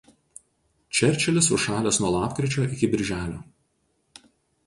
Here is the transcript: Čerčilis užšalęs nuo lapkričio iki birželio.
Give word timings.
Čerčilis 0.99 1.49
užšalęs 1.57 1.99
nuo 2.05 2.11
lapkričio 2.15 2.65
iki 2.77 2.91
birželio. 2.95 4.27